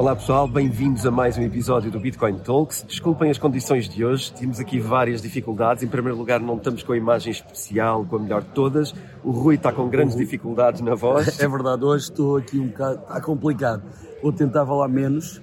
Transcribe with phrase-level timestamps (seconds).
[0.00, 2.82] Olá pessoal, bem-vindos a mais um episódio do Bitcoin Talks.
[2.88, 5.82] Desculpem as condições de hoje, temos aqui várias dificuldades.
[5.82, 8.94] Em primeiro lugar, não estamos com a imagem especial, com a melhor de todas.
[9.22, 11.36] O Rui está com grandes dificuldades na voz.
[11.38, 13.82] É verdade, hoje estou aqui um bocado, está complicado.
[14.22, 15.42] Vou tentar falar menos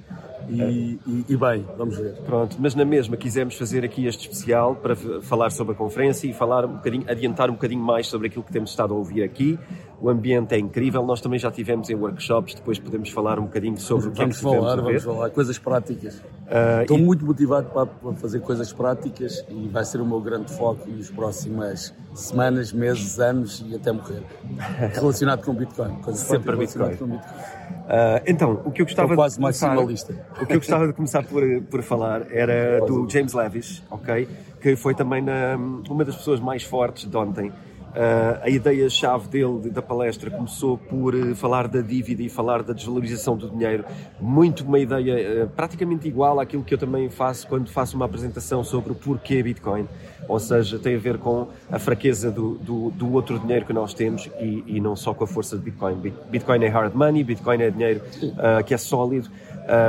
[0.50, 2.14] e, e, e, bem, vamos ver.
[2.26, 6.34] Pronto, mas na mesma quisemos fazer aqui este especial para falar sobre a conferência e
[6.34, 9.60] falar um bocadinho, adiantar um bocadinho mais sobre aquilo que temos estado a ouvir aqui.
[10.00, 13.78] O ambiente é incrível, nós também já tivemos em workshops, depois podemos falar um bocadinho
[13.80, 16.16] sobre o que é que falar, Vamos falar, coisas práticas.
[16.16, 17.02] Uh, Estou e...
[17.02, 21.94] muito motivado para, fazer coisas práticas e vai ser o meu grande foco nas próximas
[22.14, 24.22] semanas, meses, anos e até morrer.
[24.94, 25.96] Relacionado com Bitcoin.
[26.02, 26.96] Coisas Sempre Bitcoin.
[26.96, 27.18] Com Bitcoin.
[27.18, 30.14] Uh, então, o que eu gostava quase de começar, maximalista.
[30.40, 34.28] O que eu gostava de começar por, por falar era do James Levis, ok?
[34.62, 35.56] Que foi também na,
[35.90, 37.52] uma das pessoas mais fortes de ontem.
[37.98, 42.72] Uh, a ideia-chave dele, da palestra, começou por uh, falar da dívida e falar da
[42.72, 43.84] desvalorização do dinheiro.
[44.22, 48.64] Muito uma ideia uh, praticamente igual àquilo que eu também faço quando faço uma apresentação
[48.64, 49.88] sobre o porquê Bitcoin.
[50.28, 53.96] Ou seja, tem a ver com a fraqueza do, do, do outro dinheiro que nós
[53.96, 55.96] temos e, e, não só com a força de Bitcoin.
[56.30, 58.02] Bitcoin é hard money, Bitcoin é dinheiro
[58.66, 59.28] que é sólido.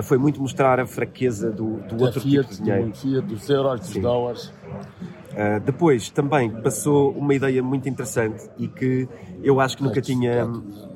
[0.04, 2.88] foi muito mostrar a fraqueza do, do outro Fiat, tipo de dinheiro.
[2.88, 4.52] Do Fiat, dos euros, dos dólares.
[5.38, 9.08] Uh, depois também passou uma ideia muito interessante e que
[9.40, 10.44] eu acho que nunca tinha.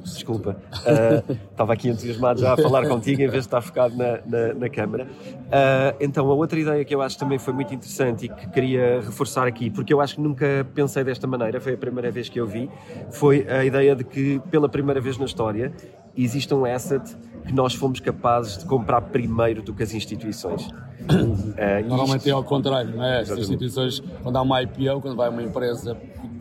[0.02, 4.18] Desculpa, uh, estava aqui entusiasmado já a falar contigo em vez de estar focado na,
[4.26, 5.04] na, na câmara.
[5.04, 9.00] Uh, então, a outra ideia que eu acho também foi muito interessante e que queria
[9.00, 12.40] reforçar aqui, porque eu acho que nunca pensei desta maneira, foi a primeira vez que
[12.40, 12.68] eu vi,
[13.12, 15.72] foi a ideia de que pela primeira vez na história
[16.16, 20.66] existe um asset que nós fomos capazes de comprar primeiro do que as instituições.
[20.66, 22.28] Uh, Normalmente isto...
[22.28, 23.20] é ao contrário, não é?
[23.20, 25.96] As instituições, quando há uma IPO, quando vai uma empresa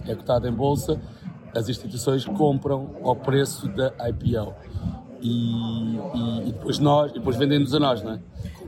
[0.08, 1.02] é cotada em bolsa,
[1.56, 4.54] as instituições compram ao preço da IPO.
[5.22, 8.20] E, e, e depois nós, e depois vendem-nos a nós, não é?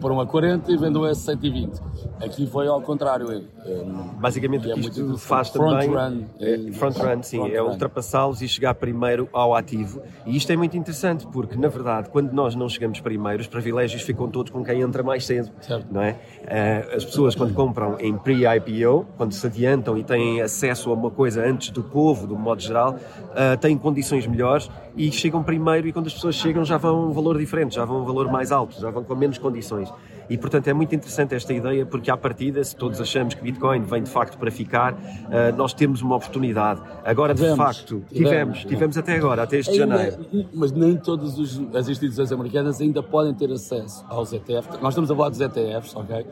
[0.04, 1.82] compram a 40 e vendem a 120.
[2.22, 3.32] Aqui foi ao contrário.
[3.32, 3.86] É, é,
[4.18, 5.90] Basicamente o que é isto faz também.
[5.90, 10.02] Run, é, front run, sim, front é ultrapassá-los e chegar primeiro ao ativo.
[10.26, 14.02] E isto é muito interessante porque, na verdade, quando nós não chegamos primeiro, os privilégios
[14.02, 15.50] ficam todos com quem entra mais cedo.
[15.62, 15.88] Certo.
[15.90, 16.18] Não é?
[16.46, 21.12] Eh, as pessoas, quando compram em pre-IPO, quando se adiantam e têm acesso a uma
[21.12, 22.98] coisa antes do povo, do modo geral,
[23.36, 25.88] eh, têm condições melhores e chegam primeiro.
[25.88, 28.52] E quando as pessoas chegam, já vão um valor diferente, já vão um valor mais
[28.52, 29.92] alto, já vão com menos condições.
[30.30, 33.82] E, portanto, é muito interessante esta ideia, porque à partida, se todos achamos que Bitcoin
[33.82, 36.82] vem de facto para ficar, uh, nós temos uma oportunidade.
[37.04, 40.50] Agora, tivemos, de facto, tivemos, tivemos, tivemos até agora, até este ainda, janeiro.
[40.54, 41.38] Mas nem todas
[41.76, 44.80] as instituições americanas ainda podem ter acesso aos ETFs.
[44.82, 46.26] Nós estamos a falar dos ETFs, ok?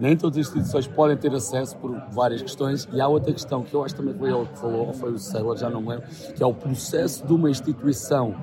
[0.00, 2.88] Nem todas as instituições podem ter acesso por várias questões.
[2.92, 5.18] E há outra questão que eu acho também foi ele que falou, ou foi o
[5.18, 8.34] Saylor, já não me lembro, que é o processo de uma instituição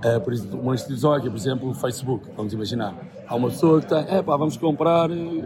[0.00, 2.94] Uh, por exemplo, uma instituição aqui, por exemplo, o Facebook, vamos imaginar.
[3.30, 5.44] Há uma pessoa que tem, é pá, vamos comprar um,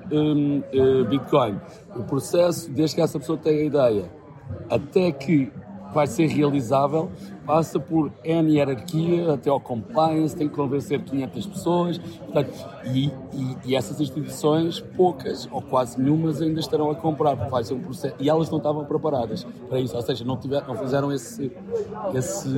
[0.58, 1.60] uh, Bitcoin.
[1.94, 4.10] O processo, desde que essa pessoa tenha a ideia,
[4.70, 5.52] até que
[5.92, 7.10] vai ser realizável,
[7.44, 12.52] passa por N hierarquia, até ao compliance, tem que convencer 500 pessoas, portanto,
[12.86, 17.64] e, e, e, essas instituições, poucas ou quase nenhumas, ainda estarão a comprar, porque vai
[17.64, 20.74] ser um processo, e elas não estavam preparadas para isso, ou seja, não, tiver, não
[20.74, 21.52] fizeram esse,
[22.14, 22.48] esse,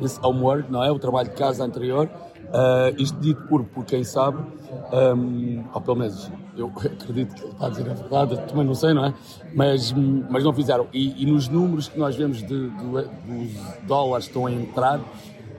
[0.00, 0.90] esse homework, não é?
[0.92, 2.08] O trabalho de casa anterior,
[2.50, 4.38] Uh, isto dito por, por quem sabe,
[4.92, 8.74] um, ou pelo menos eu acredito que ele está a dizer a verdade, também não
[8.74, 9.14] sei, não é?
[9.54, 10.88] Mas, mas não fizeram.
[10.92, 15.00] E, e nos números que nós vemos de, de, dos dólares que estão a entrar,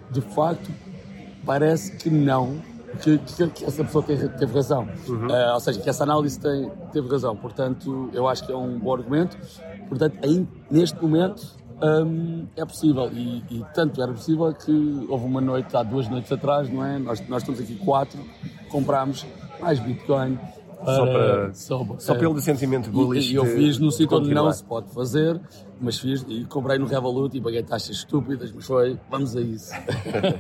[0.10, 0.70] de facto,
[1.46, 2.58] parece que não,
[3.02, 4.88] que, que, que essa pessoa teve, teve razão.
[5.08, 5.28] Uhum.
[5.28, 7.36] Uh, ou seja, que essa análise tem, teve razão.
[7.36, 9.38] Portanto, eu acho que é um bom argumento.
[9.88, 11.42] Portanto, aí, neste momento,
[11.82, 16.32] um, é possível e, e, tanto era possível que houve uma noite, há duas noites
[16.32, 17.00] atrás, não é?
[17.00, 18.20] Nós, nós estamos aqui quatro,
[18.70, 19.26] comprámos
[19.60, 20.38] mais Bitcoin.
[20.84, 23.32] Só, para, só, só pelo sentimento bullish.
[23.32, 25.40] E, eu fiz no sítio onde não se pode fazer,
[25.80, 29.72] mas fiz e comprei no Revolut e paguei taxas estúpidas, mas foi, vamos a isso.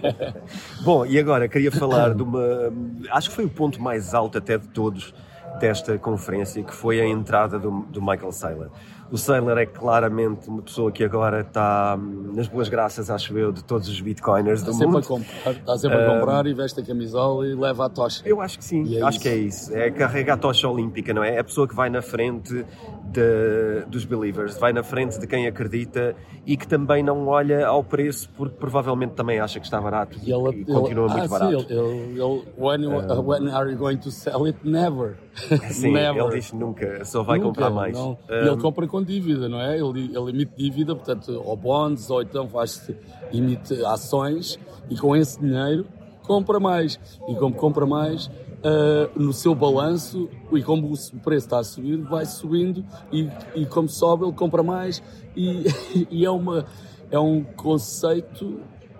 [0.83, 2.73] Bom, e agora queria falar de uma.
[3.11, 5.13] Acho que foi o ponto mais alto até de todos
[5.61, 8.69] desta conferência, que foi a entrada do, do Michael Saylor.
[9.11, 13.51] O Saylor é claramente uma pessoa que agora está hum, nas boas graças, acho eu,
[13.51, 14.99] de todos os bitcoiners está do mundo.
[14.99, 18.23] A comprar, está sempre a comprar e veste a camisola e leva a tocha.
[18.25, 19.19] Eu acho que sim, é acho isso.
[19.19, 19.75] que é isso.
[19.75, 21.35] É carregar a tocha olímpica, não é?
[21.35, 22.65] É a pessoa que vai na frente
[23.11, 26.15] de, dos believers, vai na frente de quem acredita
[26.45, 30.31] e que também não olha ao preço porque provavelmente também acha que está barato e,
[30.31, 31.59] ele, e continua ele, muito ah, barato.
[31.61, 34.57] Sim, ele, ele, when, uh, when are you going to sell it?
[34.63, 35.17] Never.
[35.69, 36.23] Sim, Never.
[36.23, 37.97] ele diz nunca, só vai nunca, comprar mais.
[37.97, 39.77] Um, e ele compra com dívida, não é?
[39.77, 42.89] Ele, ele emite dívida, portanto, ou bonds, ou então faz
[43.33, 44.59] emite ações
[44.89, 45.85] e com esse dinheiro
[46.23, 46.99] compra mais.
[47.27, 48.29] E como compra mais,
[48.63, 53.65] uh, no seu balanço, e como o preço está a subir, vai subindo, e, e
[53.65, 55.01] como sobe, ele compra mais.
[55.35, 55.65] E,
[56.09, 56.65] e é, uma,
[57.09, 58.59] é um conceito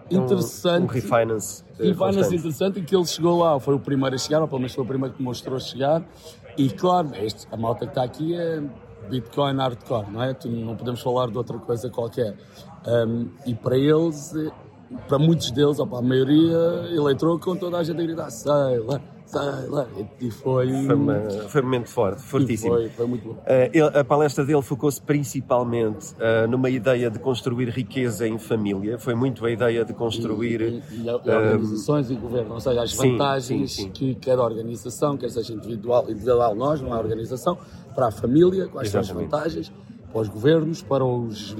[0.09, 0.81] interessante.
[0.81, 1.63] Um, um refinance.
[1.79, 4.59] Eh, refinance interessante em que ele chegou lá, foi o primeiro a chegar, ou pelo
[4.59, 6.03] menos foi o primeiro que mostrou chegar.
[6.57, 8.61] E claro, este, a malta que está aqui é
[9.09, 10.35] Bitcoin hardcore, não é?
[10.45, 12.35] Não podemos falar de outra coisa qualquer.
[12.85, 14.33] Um, e para eles,
[15.07, 16.57] para muitos deles, ou para a maioria,
[16.89, 18.99] ele entrou com toda a gente a gritar, sai lá,
[20.19, 20.67] E foi.
[20.85, 22.73] Foi, uma, foi um momento forte, fortíssimo.
[22.73, 23.33] Foi, foi muito bom.
[23.33, 28.97] Uh, ele, a palestra dele focou-se principalmente uh, numa ideia de construir riqueza em família.
[28.97, 30.61] Foi muito a ideia de construir.
[30.61, 33.89] E, e, e, e organizações e governo, ou seja, as sim, vantagens sim, sim.
[33.89, 37.57] que cada organização, quer seja individual, individual nós, não é organização,
[37.93, 39.29] para a família, quais Exatamente.
[39.29, 39.73] são as vantagens,
[40.11, 41.55] para os governos, para os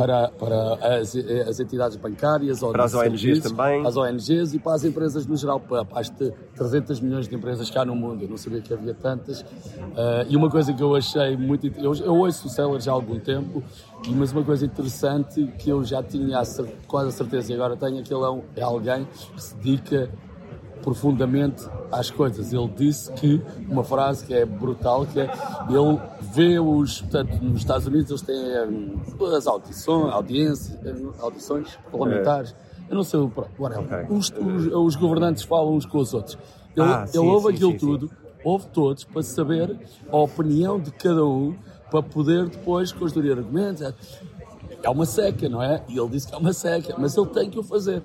[0.00, 4.82] para, para as, as entidades bancárias, para as ONGs também, as ONGs e para as
[4.82, 8.22] empresas no geral, para, para as 300 milhões de empresas que há no mundo.
[8.22, 9.42] Eu não sabia que havia tantas.
[9.42, 11.66] Uh, e uma coisa que eu achei muito.
[11.66, 13.62] Eu, eu ouço o Seller já há algum tempo,
[14.08, 16.40] mas uma coisa interessante que eu já tinha
[16.86, 19.54] quase a certeza e agora tenho é que ele é, um, é alguém que se
[19.56, 20.08] dedica
[20.82, 22.52] profundamente às coisas.
[22.52, 25.30] Ele disse que, uma frase que é brutal, que é,
[25.68, 26.00] ele
[26.32, 29.00] vê os, portanto, nos Estados Unidos eles têm hum,
[29.36, 32.54] as audições, audiências, hum, audições parlamentares,
[32.88, 32.92] é.
[32.92, 33.20] eu não sei,
[33.58, 33.84] whatever.
[33.84, 34.16] Okay.
[34.16, 36.38] Os, os, os, governantes falam uns com os outros.
[36.76, 38.10] Ele, ah, sim, ele ouve sim, aquilo sim, tudo,
[38.44, 39.76] ouve todos, para saber
[40.10, 41.54] a opinião de cada um,
[41.90, 43.82] para poder depois construir argumentos
[44.82, 45.82] é uma seca, não é?
[45.88, 48.02] E ele disse que é uma seca, mas ele tem que o fazer.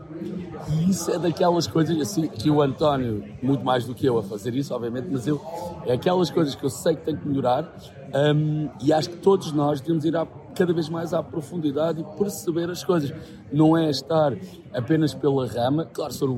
[0.69, 4.23] E isso é daquelas coisas assim que o António, muito mais do que eu a
[4.23, 5.41] fazer isso, obviamente, mas eu
[5.85, 7.73] é aquelas coisas que eu sei que tenho que melhorar
[8.13, 10.25] um, e acho que todos nós devemos ir à,
[10.55, 13.13] cada vez mais à profundidade e perceber as coisas.
[13.51, 14.33] Não é estar
[14.73, 16.35] apenas pela rama, claro, sobre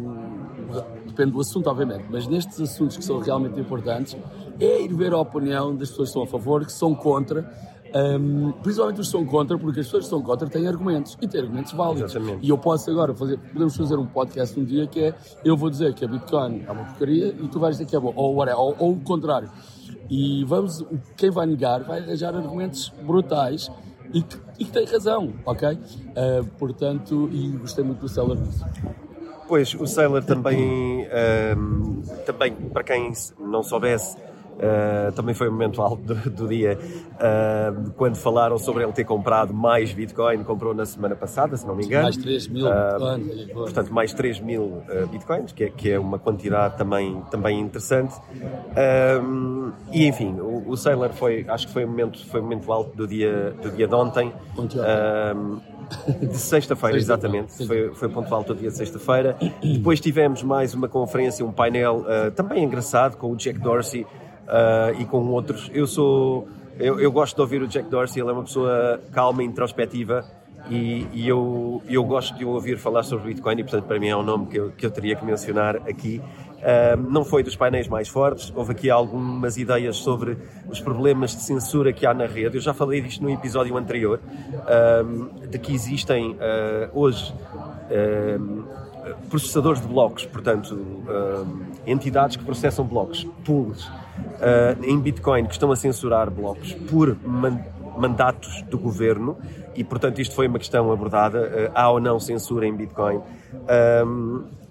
[1.06, 4.18] depende do assunto, obviamente, mas nestes assuntos que são realmente importantes,
[4.60, 7.50] é ir ver a opinião das pessoas que são a favor, que são contra
[7.96, 11.28] um, principalmente os que são contra, porque as pessoas que são contra têm argumentos e
[11.28, 12.16] têm argumentos válidos.
[12.16, 12.46] Exatamente.
[12.46, 15.70] E eu posso agora fazer, podemos fazer um podcast um dia que é eu vou
[15.70, 18.36] dizer que a Bitcoin é uma porcaria e tu vais dizer que é bom, ou,
[18.36, 19.50] ou, ou o contrário.
[20.10, 20.86] E vamos,
[21.16, 23.70] quem vai negar vai arranjar argumentos brutais
[24.14, 25.70] e que, e que tem razão, ok?
[25.70, 28.66] Uh, portanto, e gostei muito do Seller nisso.
[29.48, 31.08] Pois, o Sailor também,
[31.58, 34.18] um, também, para quem não soubesse,
[34.58, 36.80] Uh, também foi um momento alto do, do dia
[37.14, 41.76] uh, quando falaram sobre ele ter comprado mais Bitcoin, comprou na semana passada, se não
[41.76, 42.06] me engano.
[42.06, 43.52] Mais 3 mil uh, Bitcoins.
[43.54, 44.82] Portanto, mais 3 mil
[45.12, 48.16] Bitcoins, que é, que é, uma quantidade também, também interessante.
[49.92, 52.98] e enfim, o, o Sailor foi, acho que foi um momento, foi um momento alto
[52.98, 54.34] do dia, do dia de ontem.
[56.20, 57.66] De sexta-feira, exatamente.
[57.66, 59.38] Foi, foi ponto alto do dia de sexta-feira.
[59.64, 62.04] Depois tivemos mais uma conferência, um painel
[62.36, 64.06] também engraçado com o Jack Dorsey
[64.48, 65.70] uh, e com outros.
[65.74, 66.48] Eu sou.
[66.80, 70.24] Eu, eu, gosto de ouvir o Jack Dorsey, ele é uma pessoa calma, introspectiva
[70.70, 74.16] e, e, eu, eu gosto de ouvir falar sobre Bitcoin e, portanto, para mim é
[74.16, 76.22] um nome que eu, que eu teria que mencionar aqui.
[76.58, 81.42] Uh, não foi dos painéis mais fortes, houve aqui algumas ideias sobre os problemas de
[81.42, 82.58] censura que há na rede.
[82.58, 84.20] Eu já falei disto no episódio anterior,
[84.54, 86.36] uh, de que existem
[86.94, 87.34] hoje
[89.30, 90.78] processadores de blocos, portanto,
[91.86, 97.60] entidades que processam blocos, pools uh, em Bitcoin que estão a censurar blocos por man
[97.98, 99.36] mandatos do governo
[99.76, 101.40] e, portanto, isto foi uma questão abordada.
[101.40, 103.22] Uh, há ou não censura em Bitcoin?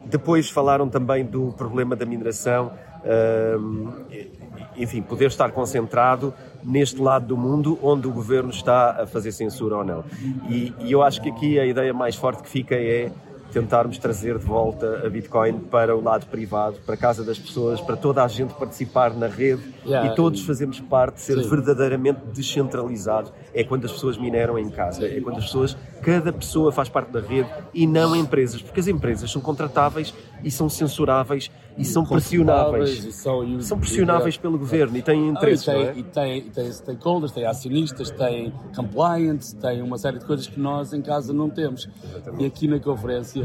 [0.05, 2.71] Depois falaram também do problema da mineração,
[4.77, 9.79] enfim, poder estar concentrado neste lado do mundo onde o governo está a fazer censura
[9.79, 10.05] ou não.
[10.49, 13.11] E, e eu acho que aqui a ideia mais forte que fica é
[13.53, 17.81] tentarmos trazer de volta a Bitcoin para o lado privado, para a casa das pessoas,
[17.81, 20.13] para toda a gente participar na rede yeah.
[20.13, 21.49] e todos fazemos parte ser Sim.
[21.49, 23.33] verdadeiramente descentralizado.
[23.55, 27.11] É quando as pessoas mineram em casa, é quando as pessoas, cada pessoa faz parte
[27.11, 30.13] da rede e não empresas, porque as empresas são contratáveis
[30.43, 33.05] e são censuráveis e são pressionáveis.
[33.05, 35.69] E são, e, são pressionáveis e, pelo governo e têm interesses.
[35.69, 35.99] Ah, e, tem, é?
[35.99, 40.59] e, tem, e tem stakeholders, tem acionistas, tem compliance, tem uma série de coisas que
[40.59, 41.89] nós em casa não temos.
[42.03, 42.43] Exatamente.
[42.43, 43.36] E aqui na conferência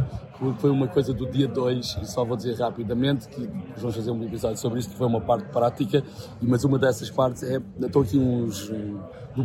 [0.59, 4.23] foi uma coisa do dia 2, e só vou dizer rapidamente que vamos fazer um
[4.23, 6.03] episódio sobre isto, que foi uma parte prática,
[6.41, 7.61] mas uma dessas partes é.
[7.79, 8.69] Estou aqui uns.
[8.69, 8.99] Um,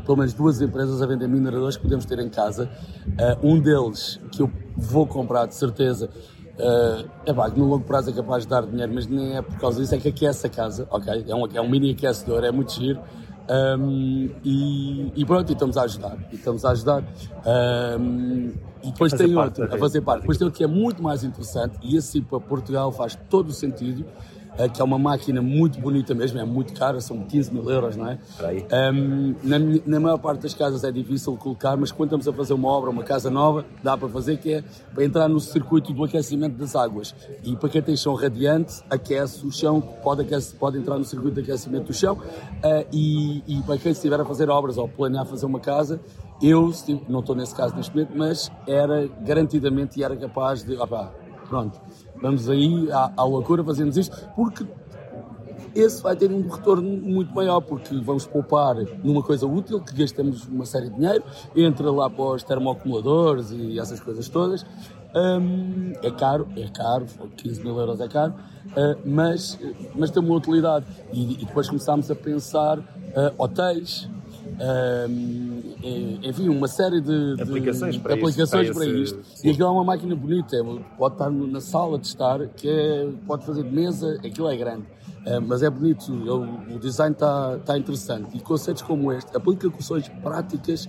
[0.05, 2.69] pelo menos duas empresas a vender mineradores que podemos ter em casa.
[3.07, 6.11] Uh, um deles que eu vou comprar de certeza
[6.57, 9.43] Uh, é pá, que no longo prazo é capaz de dar dinheiro, mas nem é
[9.43, 11.27] por causa disso, é que aquece a casa, ok?
[11.29, 12.99] É um, é um mini aquecedor, é muito giro.
[13.49, 16.17] Um, e, e, pronto, e estamos a ajudar.
[16.33, 17.05] E estamos a ajudar.
[17.99, 20.21] Um, e depois tem outro, a fazer parte.
[20.21, 23.53] Depois tem outro que é muito mais interessante, e esse para Portugal faz todo o
[23.53, 24.05] sentido,
[24.73, 28.09] que é uma máquina muito bonita mesmo, é muito cara, são 15 mil euros, não
[28.09, 28.19] é?
[28.93, 32.55] Um, na, na, maior parte das casas é difícil colocar, mas quando estamos a fazer
[32.55, 36.05] uma obra, uma casa nova, dá para fazer, que é para entrar no circuito do
[36.05, 37.15] aquecimento das águas.
[37.45, 41.35] E para quem tem chão radiante, aquece o chão, pode, aquece, pode entrar no circuito
[41.35, 42.15] de aquecimento do chão.
[42.15, 46.01] Uh, e, e para quem estiver a fazer obras ou planear fazer uma casa,
[46.41, 46.71] eu,
[47.09, 51.13] não estou nesse caso neste momento, mas era garantidamente e era capaz de, opá,
[51.49, 51.81] pronto,
[52.21, 54.67] vamos aí à loucura, fazemos isto, porque
[55.77, 60.47] esse vai ter um retorno muito maior, porque vamos poupar numa coisa útil, que gastamos
[60.47, 61.23] uma série de dinheiro,
[61.55, 64.65] entra lá para os termoacumuladores e essas coisas todas.
[65.15, 68.35] Um, é caro, é caro, 15 mil euros é caro,
[68.69, 69.59] uh, mas,
[69.95, 70.87] mas tem uma utilidade.
[71.13, 72.85] E, e depois começámos a pensar uh,
[73.39, 74.09] hotéis,
[76.23, 78.75] enfim, uma série de, de aplicações para aplicações isto.
[78.75, 79.23] Para isto.
[79.45, 80.63] E aquilo é uma máquina bonita, é,
[80.97, 84.85] pode estar na sala de estar, que é, pode fazer de mesa, aquilo é grande.
[85.25, 88.37] É, mas é bonito, o design está tá interessante.
[88.37, 90.89] E conceitos como este, aplicações práticas,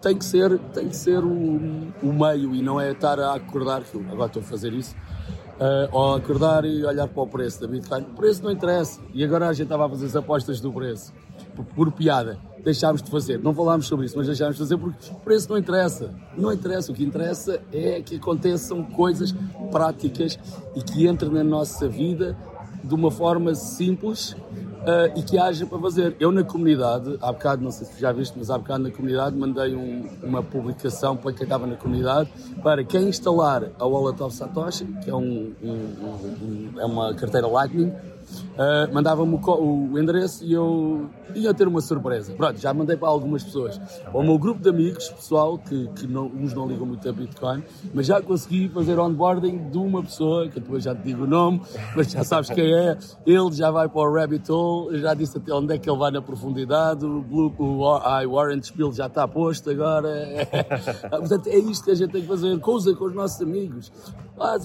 [0.00, 1.58] tem que ser, tem que ser o,
[2.02, 4.94] o meio e não é estar a acordar que agora estou a fazer isso.
[5.58, 8.02] Uh, ou acordar e olhar para o preço da Bitcoin.
[8.02, 9.00] O preço não interessa.
[9.12, 11.12] E agora a gente estava a fazer as apostas do preço.
[11.56, 13.38] Por, por piada deixámos de fazer.
[13.38, 16.14] Não falámos sobre isso, mas deixámos de fazer porque o preço não interessa.
[16.36, 16.92] Não interessa.
[16.92, 19.34] O que interessa é que aconteçam coisas
[19.70, 20.38] práticas
[20.74, 22.36] e que entrem na nossa vida
[22.82, 26.16] de uma forma simples uh, e que haja para fazer.
[26.18, 29.36] Eu na comunidade, há bocado, não sei se já viste, mas há bocado na comunidade
[29.36, 32.30] mandei um, uma publicação para quem estava na comunidade
[32.62, 37.92] para quem instalar a Wallet of Satoshi, que é, um, um, é uma carteira Lightning,
[38.54, 42.32] uh, mandava-me o, o, endereço e eu ia ter uma surpresa.
[42.34, 43.80] Pronto, já mandei para algumas pessoas.
[44.12, 47.62] Ao meu grupo de amigos, pessoal, que, que não, uns não ligam muito a Bitcoin,
[47.94, 51.60] mas já consegui fazer onboarding de uma pessoa, que depois já te digo o nome,
[51.94, 52.96] mas já sabes quem é.
[53.26, 56.10] Ele já vai para o Rabbit Hole, já disse até onde é que ele vai
[56.10, 60.08] na profundidade, o, Blue, o I Warrant Spill já está posto agora.
[61.10, 63.92] Portanto, é isto que a gente tem que fazer, coisa com os nossos amigos.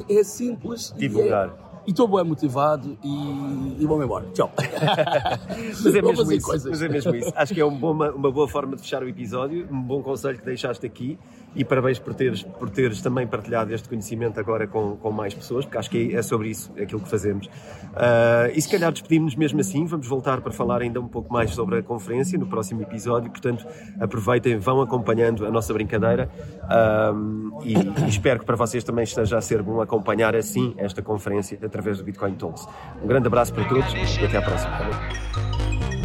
[0.10, 0.94] É simples.
[0.98, 1.73] Divulgar.
[1.86, 4.26] E estou bem motivado e, e vou-me embora.
[4.34, 4.52] Tchau.
[4.58, 7.34] mas, é mesmo isso, mas é mesmo isso.
[7.36, 10.46] Acho que é uma, uma boa forma de fechar o episódio, um bom conselho que
[10.46, 11.20] deixaste aqui
[11.56, 15.66] e parabéns por teres, por teres também partilhado este conhecimento agora com, com mais pessoas,
[15.66, 17.48] porque acho que é sobre isso é aquilo que fazemos.
[17.48, 21.52] Uh, e se calhar despedimos-nos mesmo assim, vamos voltar para falar ainda um pouco mais
[21.52, 23.66] sobre a conferência no próximo episódio, portanto
[24.00, 26.30] aproveitem, vão acompanhando a nossa brincadeira
[26.64, 31.02] uh, e, e, espero que para vocês também esteja a ser bom acompanhar assim esta
[31.02, 32.68] conferência através do Bitcoin Talks.
[33.02, 36.03] Um grande abraço para todos e até à próxima.